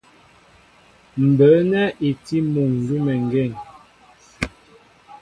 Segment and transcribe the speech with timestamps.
[1.27, 3.51] Mbə̌ nɛ́ i tí muŋ gʉ́meŋgên.